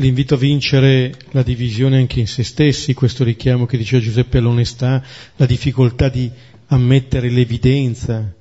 [0.01, 5.03] L'invito a vincere la divisione anche in se stessi, questo richiamo che diceva Giuseppe all'onestà,
[5.36, 6.28] la difficoltà di
[6.69, 8.34] ammettere l'evidenza,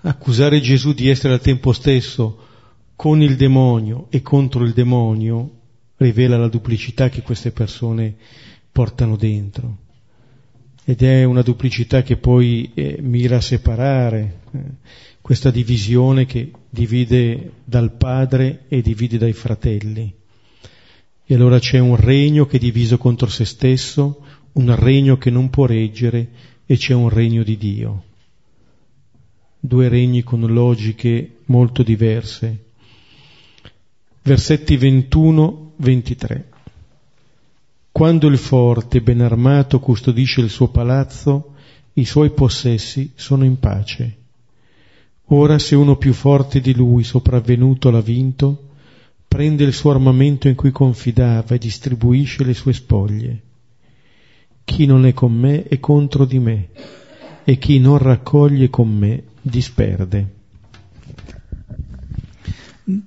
[0.00, 2.36] accusare Gesù di essere al tempo stesso
[2.96, 5.60] con il demonio e contro il demonio
[5.98, 8.16] rivela la duplicità che queste persone
[8.72, 9.76] portano dentro.
[10.84, 14.58] Ed è una duplicità che poi eh, mira a separare eh,
[15.20, 20.14] questa divisione che divide dal padre e divide dai fratelli.
[21.32, 24.20] E allora c'è un regno che è diviso contro se stesso,
[24.52, 26.28] un regno che non può reggere
[26.66, 28.02] e c'è un regno di Dio.
[29.58, 32.64] Due regni con logiche molto diverse.
[34.20, 36.50] Versetti 21 23.
[37.90, 41.54] Quando il forte ben armato custodisce il suo palazzo,
[41.94, 44.16] i suoi possessi sono in pace.
[45.28, 48.71] Ora se uno più forte di lui sopravvenuto l'ha vinto,
[49.32, 53.40] prende il suo armamento in cui confidava e distribuisce le sue spoglie.
[54.62, 56.68] Chi non è con me è contro di me,
[57.42, 60.34] e chi non raccoglie con me disperde.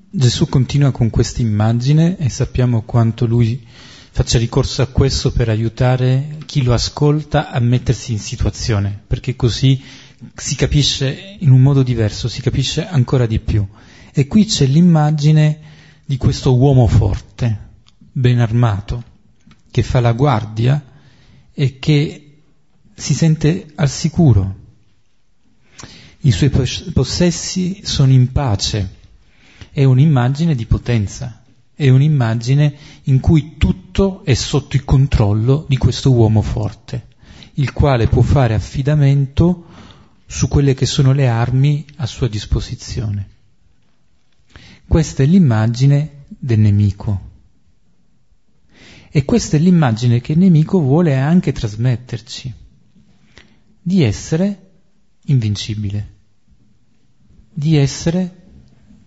[0.09, 3.63] Gesù continua con questa immagine e sappiamo quanto lui
[4.09, 9.79] faccia ricorso a questo per aiutare chi lo ascolta a mettersi in situazione, perché così
[10.33, 13.63] si capisce in un modo diverso, si capisce ancora di più.
[14.11, 15.73] E qui c'è l'immagine
[16.05, 17.69] di questo uomo forte,
[18.11, 19.03] ben armato,
[19.71, 20.83] che fa la guardia
[21.51, 22.41] e che
[22.93, 24.63] si sente al sicuro.
[26.19, 29.03] I suoi possessi sono in pace.
[29.71, 31.43] È un'immagine di potenza,
[31.73, 37.07] è un'immagine in cui tutto è sotto il controllo di questo uomo forte,
[37.55, 39.65] il quale può fare affidamento
[40.25, 43.33] su quelle che sono le armi a sua disposizione.
[44.87, 47.31] Questa è l'immagine del nemico.
[49.09, 52.53] E questa è l'immagine che il nemico vuole anche trasmetterci,
[53.81, 54.71] di essere
[55.25, 56.13] invincibile,
[57.51, 58.43] di essere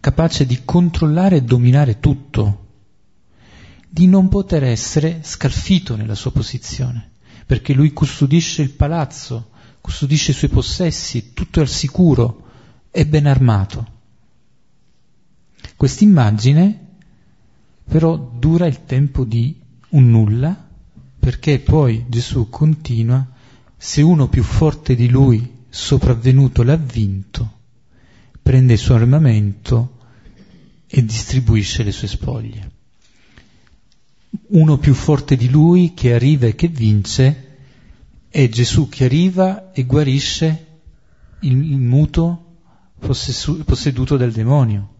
[0.01, 2.67] capace di controllare e dominare tutto,
[3.89, 7.13] di non poter essere scalfito nella sua posizione,
[7.47, 9.51] perché lui custodisce il palazzo,
[9.81, 12.47] custodisce i suoi possessi, tutto è al sicuro,
[12.91, 13.97] è ben armato.
[15.79, 16.87] Quest'immagine
[17.89, 19.57] però dura il tempo di
[19.91, 20.69] un nulla,
[21.21, 23.25] perché poi Gesù continua,
[23.77, 27.59] se uno più forte di lui sopravvenuto l'ha vinto,
[28.43, 29.99] prende il suo armamento
[30.89, 32.71] e distribuisce le sue spoglie.
[34.49, 37.59] Uno più forte di lui che arriva e che vince
[38.29, 40.67] è Gesù che arriva e guarisce
[41.43, 42.57] il, il muto
[42.99, 44.97] posseduto dal demonio.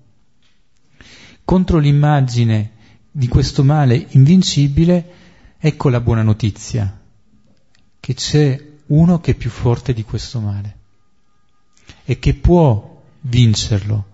[1.49, 2.73] Contro l'immagine
[3.11, 5.13] di questo male invincibile,
[5.59, 7.01] ecco la buona notizia,
[7.99, 10.77] che c'è uno che è più forte di questo male
[12.05, 14.09] e che può vincerlo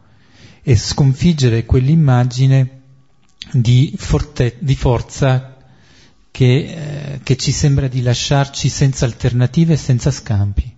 [0.62, 2.82] e sconfiggere quell'immagine
[3.50, 5.56] di, forte, di forza
[6.30, 10.72] che, eh, che ci sembra di lasciarci senza alternative e senza scampi,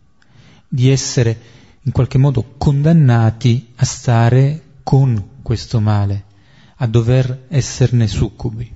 [0.66, 1.38] di essere
[1.82, 6.25] in qualche modo condannati a stare con questo male,
[6.76, 8.70] a dover esserne succubi.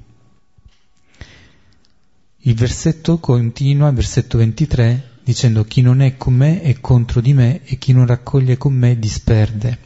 [2.45, 7.63] Il versetto continua, versetto 23, dicendo chi non è con me è contro di me
[7.65, 9.79] e chi non raccoglie con me disperde.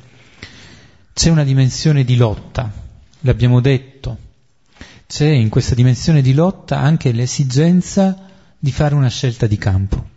[1.12, 2.72] C'è una dimensione di lotta,
[3.20, 4.18] l'abbiamo detto,
[5.06, 10.08] c'è in questa dimensione di lotta anche l'esigenza di fare una scelta di campo.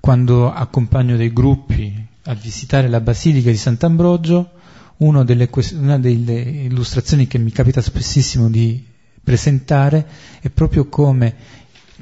[0.00, 4.60] Quando accompagno dei gruppi a visitare la Basilica di Sant'Ambrogio,
[5.02, 8.84] una delle, illustrazioni che mi capita spessissimo di
[9.22, 10.06] presentare
[10.40, 11.34] è proprio come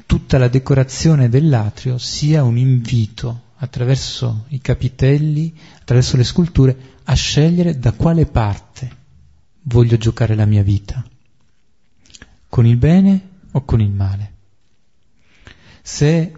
[0.05, 7.77] tutta la decorazione dell'atrio sia un invito attraverso i capitelli, attraverso le sculture, a scegliere
[7.77, 8.99] da quale parte
[9.63, 11.03] voglio giocare la mia vita,
[12.49, 14.33] con il bene o con il male.
[15.81, 16.35] Se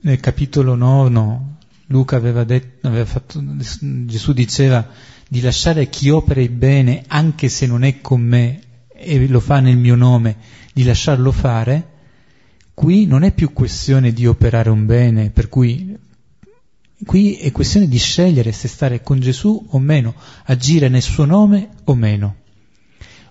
[0.00, 1.52] nel capitolo 9
[1.88, 4.88] Luca aveva detto, aveva fatto, Gesù diceva
[5.34, 8.60] di lasciare chi opera il bene anche se non è con me
[8.94, 10.36] e lo fa nel mio nome,
[10.72, 11.92] di lasciarlo fare,
[12.74, 15.96] Qui non è più questione di operare un bene, per cui
[17.06, 20.12] qui è questione di scegliere se stare con Gesù o meno,
[20.46, 22.36] agire nel suo nome o meno.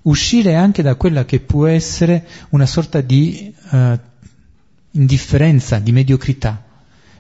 [0.03, 3.99] Uscire anche da quella che può essere una sorta di uh,
[4.91, 6.63] indifferenza, di mediocrità,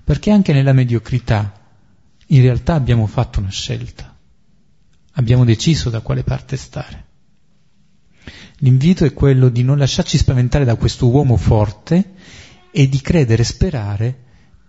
[0.01, 1.59] perché anche nella mediocrità
[2.27, 4.12] in realtà abbiamo fatto una scelta,
[5.13, 7.05] abbiamo deciso da quale parte stare.
[8.57, 12.13] L'invito è quello di non lasciarci spaventare da questo uomo forte
[12.71, 14.17] e di credere e sperare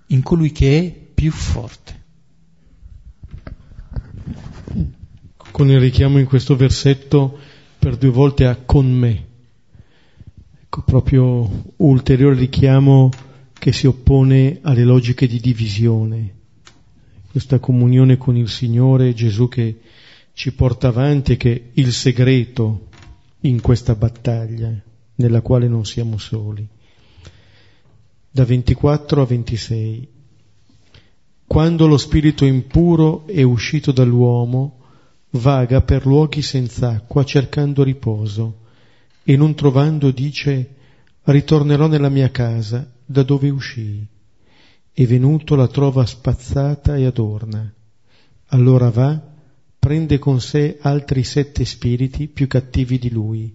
[0.09, 2.03] in colui che è più forte.
[5.37, 7.39] Con il richiamo in questo versetto
[7.79, 9.27] per due volte a con me,
[10.63, 13.11] ecco proprio ulteriore richiamo
[13.53, 16.35] che si oppone alle logiche di divisione,
[17.31, 19.79] questa comunione con il Signore Gesù che
[20.35, 22.89] ci porta avanti che il segreto
[23.41, 24.75] in questa battaglia
[25.17, 26.67] nella quale non siamo soli.
[28.31, 30.09] Da 24 a 26.
[31.47, 34.81] Quando lo spirito impuro è uscito dall'uomo,
[35.31, 38.63] vaga per luoghi senza acqua cercando riposo
[39.23, 40.75] e non trovando dice
[41.23, 44.07] ritornerò nella mia casa da dove uscii,
[44.93, 47.73] e venuto la trova spazzata e adorna.
[48.49, 49.33] Allora va,
[49.85, 53.55] prende con sé altri sette spiriti più cattivi di lui,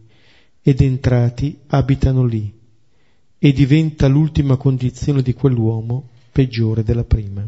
[0.62, 2.54] ed entrati abitano lì,
[3.40, 7.44] e diventa l'ultima condizione di quell'uomo peggiore della prima.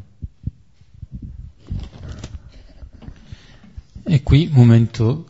[4.04, 5.30] E qui momento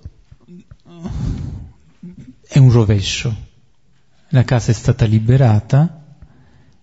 [2.48, 3.36] è un rovescio.
[4.30, 6.16] La casa è stata liberata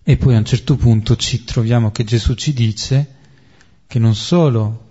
[0.03, 3.15] e poi a un certo punto ci troviamo che Gesù ci dice
[3.87, 4.88] che non solo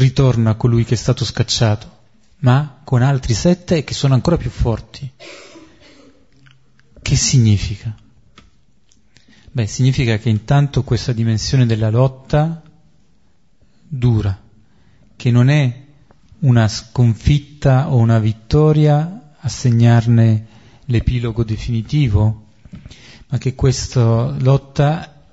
[0.00, 1.98] ritorna colui che è stato scacciato,
[2.38, 5.08] ma con altri sette che sono ancora più forti.
[7.02, 7.94] Che significa?
[9.52, 12.62] Beh, significa che intanto questa dimensione della lotta
[13.86, 14.40] dura,
[15.16, 15.84] che non è
[16.40, 20.46] una sconfitta o una vittoria a segnarne
[20.86, 22.46] l'epilogo definitivo,
[23.28, 25.24] ma che questa lotta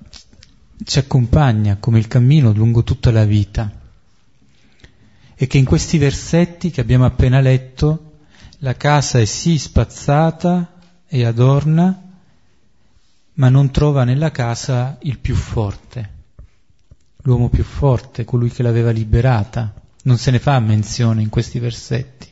[0.84, 3.77] ci accompagna come il cammino lungo tutta la vita
[5.40, 8.16] e che in questi versetti che abbiamo appena letto
[8.58, 12.02] la casa è sì spazzata e adorna,
[13.34, 16.10] ma non trova nella casa il più forte,
[17.18, 19.72] l'uomo più forte, colui che l'aveva liberata.
[20.02, 22.26] Non se ne fa menzione in questi versetti.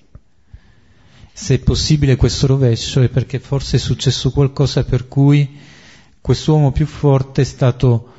[1.33, 5.57] Se è possibile questo rovescio è perché forse è successo qualcosa per cui
[6.21, 8.13] quest'uomo più forte è stato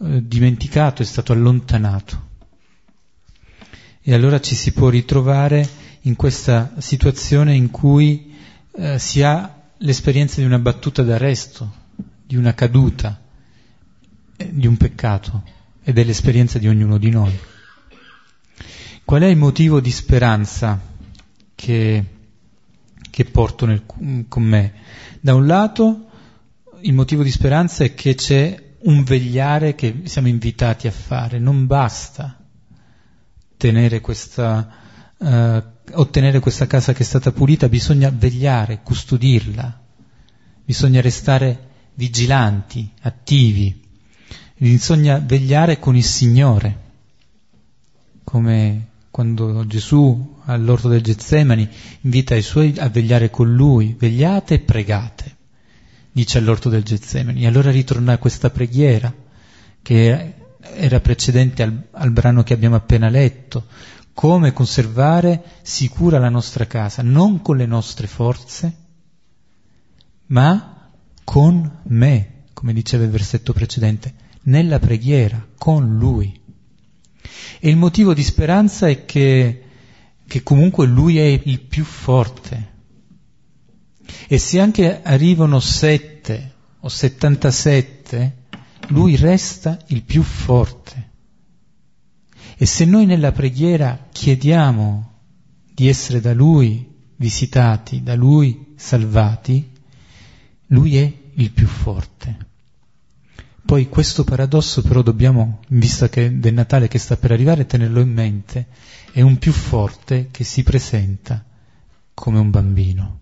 [0.00, 2.30] eh, dimenticato, è stato allontanato.
[4.04, 5.64] E allora ci si può ritrovare
[6.02, 8.34] in questa situazione in cui
[8.72, 11.72] eh, si ha l'esperienza di una battuta d'arresto,
[12.26, 13.20] di una caduta,
[14.36, 15.44] eh, di un peccato
[15.84, 17.38] ed è l'esperienza di ognuno di noi.
[19.04, 20.80] Qual è il motivo di speranza
[21.54, 22.04] che,
[23.08, 24.72] che porto nel, con me?
[25.20, 26.08] Da un lato
[26.80, 31.68] il motivo di speranza è che c'è un vegliare che siamo invitati a fare, non
[31.68, 32.41] basta
[33.62, 34.68] tenere questa,
[35.18, 39.80] uh, ottenere questa casa che è stata pulita, bisogna vegliare, custodirla,
[40.64, 43.80] bisogna restare vigilanti, attivi,
[44.56, 46.80] bisogna vegliare con il Signore,
[48.24, 51.68] come quando Gesù all'orto del Getsemani
[52.00, 55.36] invita i suoi a vegliare con lui, vegliate e pregate,
[56.10, 57.44] dice all'orto del Getsemani.
[57.44, 59.14] E allora ritorna questa preghiera
[59.82, 60.34] che
[60.74, 63.66] era precedente al, al brano che abbiamo appena letto,
[64.12, 68.76] come conservare sicura la nostra casa, non con le nostre forze,
[70.26, 70.90] ma
[71.24, 76.40] con me, come diceva il versetto precedente, nella preghiera, con Lui.
[77.60, 79.62] E il motivo di speranza è che,
[80.26, 82.70] che comunque Lui è il più forte.
[84.26, 88.41] E se anche arrivano sette o settantasette,
[88.88, 91.10] lui resta il più forte.
[92.56, 95.10] E se noi nella preghiera chiediamo
[95.74, 99.70] di essere da Lui visitati, da Lui salvati,
[100.66, 102.50] Lui è il più forte.
[103.64, 108.12] Poi questo paradosso però dobbiamo, in vista del Natale che sta per arrivare, tenerlo in
[108.12, 108.66] mente,
[109.12, 111.44] è un più forte che si presenta
[112.12, 113.20] come un bambino.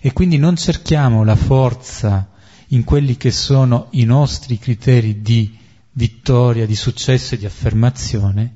[0.00, 2.30] E quindi non cerchiamo la forza
[2.68, 5.56] in quelli che sono i nostri criteri di
[5.92, 8.54] vittoria, di successo e di affermazione,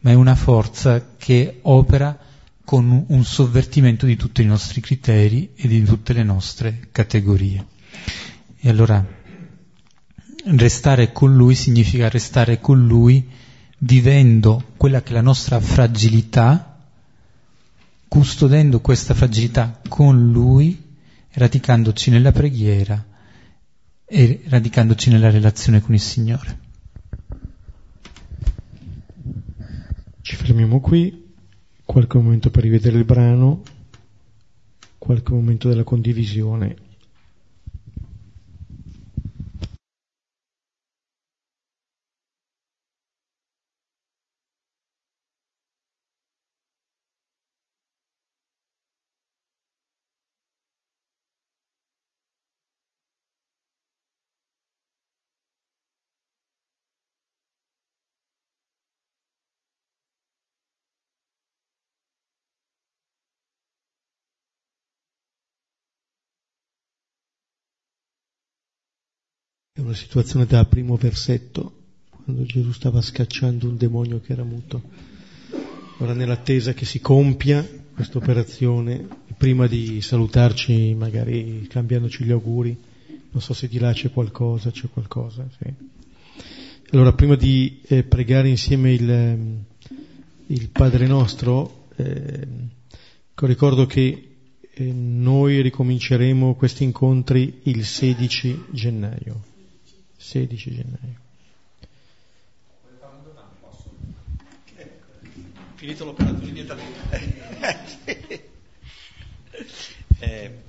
[0.00, 2.18] ma è una forza che opera
[2.64, 7.66] con un sovvertimento di tutti i nostri criteri e di tutte le nostre categorie.
[8.58, 9.04] E allora
[10.44, 13.28] restare con lui significa restare con lui
[13.78, 16.78] vivendo quella che è la nostra fragilità,
[18.08, 20.80] custodendo questa fragilità con lui,
[21.32, 23.06] radicandoci nella preghiera
[24.14, 26.58] e radicandoci nella relazione con il Signore.
[30.20, 31.32] Ci fermiamo qui,
[31.86, 33.62] qualche momento per rivedere il brano,
[34.98, 36.76] qualche momento della condivisione
[69.82, 71.72] una situazione dal primo versetto,
[72.24, 74.80] quando Gesù stava scacciando un demonio che era muto.
[75.98, 79.06] Ora nell'attesa che si compia questa operazione,
[79.36, 82.76] prima di salutarci, magari scambiandoci gli auguri,
[83.32, 85.48] Non so se di là c'è qualcosa, c'è qualcosa.
[85.58, 85.72] Sì.
[86.90, 89.64] Allora, prima di eh, pregare insieme il, ehm,
[90.48, 92.46] il Padre nostro, eh,
[93.34, 94.28] ricordo che
[94.74, 99.50] eh, noi ricominceremo questi incontri il 16 gennaio.
[100.22, 101.20] 16 gennaio.
[105.74, 108.50] Finito l'operazione immediatamente.
[110.20, 110.62] eh,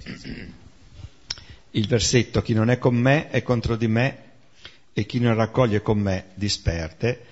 [1.72, 4.32] il versetto, chi non è con me è contro di me
[4.92, 7.26] e chi non raccoglie con me disperte,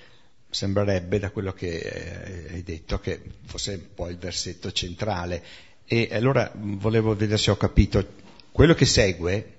[0.48, 5.42] sembrerebbe da quello che eh, hai detto che fosse un po' il versetto centrale.
[5.84, 8.14] E allora volevo vedere se ho capito,
[8.52, 9.56] quello che segue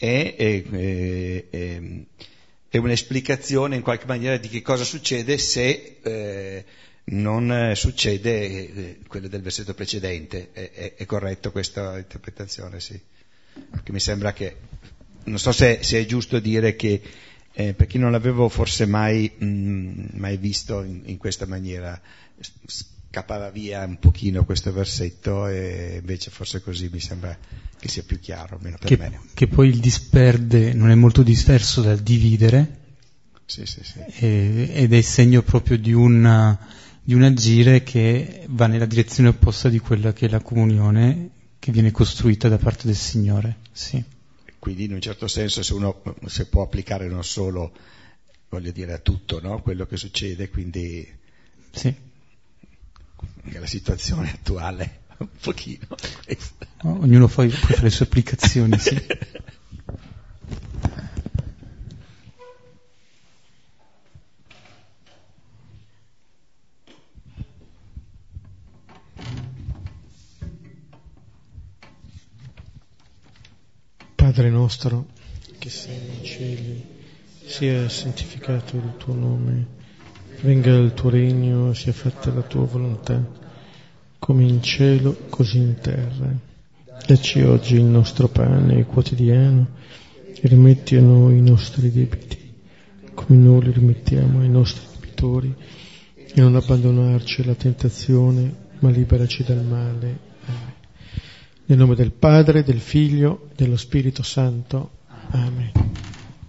[0.00, 0.62] è, è,
[1.50, 1.80] è,
[2.70, 6.64] è un'esplicazione in qualche maniera di che cosa succede se eh,
[7.04, 10.52] non succede eh, quello del versetto precedente.
[10.52, 12.98] È, è, corretto questa interpretazione, sì.
[13.70, 14.56] Perché mi sembra che,
[15.24, 17.02] non so se, se è giusto dire che,
[17.52, 22.00] eh, per chi non l'avevo forse mai, mh, mm, mai visto in, in, questa maniera,
[23.10, 27.36] scappava via un pochino questo versetto e invece forse così mi sembra
[27.76, 29.20] che sia più chiaro, almeno per che, me.
[29.34, 32.78] Che poi il disperde non è molto diverso dal dividere,
[33.46, 33.98] sì, sì, sì.
[34.16, 36.56] ed è segno proprio di una
[37.02, 41.72] di un agire che va nella direzione opposta di quella che è la comunione che
[41.72, 43.56] viene costruita da parte del Signore.
[43.72, 44.00] Sì.
[44.58, 47.72] Quindi in un certo senso se uno si può applicare non solo,
[48.48, 49.60] voglio dire, a tutto no?
[49.60, 51.04] quello che succede, quindi
[51.72, 51.92] sì.
[53.44, 55.86] La situazione attuale un pochino.
[56.82, 58.98] ognuno fa, fa le sue applicazioni, sì.
[74.14, 75.08] Padre nostro,
[75.58, 76.84] che sei nei cieli,
[77.46, 79.78] sia santificato il tuo nome,
[80.42, 83.22] venga il tuo regno, sia fatta la tua volontà,
[84.18, 86.32] come in cielo, così in terra.
[87.06, 89.66] Dacci oggi il nostro pane quotidiano
[90.34, 92.38] e rimetti a noi i nostri debiti,
[93.14, 95.54] come noi li rimettiamo ai nostri debitori,
[96.14, 100.18] e non abbandonarci alla tentazione, ma liberaci dal male.
[100.46, 100.72] Amen.
[101.66, 104.90] Nel nome del Padre, del Figlio, dello Spirito Santo.
[105.30, 105.70] Amen.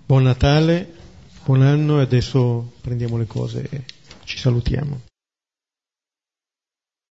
[0.05, 1.00] Buon Natale,
[1.43, 3.83] buon anno e adesso prendiamo le cose e
[4.23, 5.10] ci salutiamo.